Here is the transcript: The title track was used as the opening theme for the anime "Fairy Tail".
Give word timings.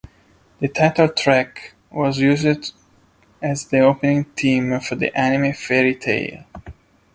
The 0.61 0.67
title 0.67 1.09
track 1.09 1.75
was 1.91 2.17
used 2.17 2.73
as 3.39 3.65
the 3.65 3.81
opening 3.81 4.23
theme 4.35 4.79
for 4.79 4.95
the 4.95 5.15
anime 5.15 5.53
"Fairy 5.53 5.93
Tail". 5.93 6.43